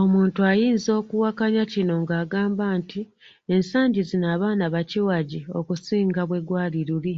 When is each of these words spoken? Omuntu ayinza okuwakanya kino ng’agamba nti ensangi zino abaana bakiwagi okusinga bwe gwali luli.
Omuntu 0.00 0.38
ayinza 0.50 0.90
okuwakanya 1.00 1.62
kino 1.72 1.94
ng’agamba 2.02 2.64
nti 2.78 3.00
ensangi 3.54 4.00
zino 4.08 4.26
abaana 4.34 4.64
bakiwagi 4.74 5.40
okusinga 5.58 6.22
bwe 6.28 6.40
gwali 6.46 6.80
luli. 6.88 7.16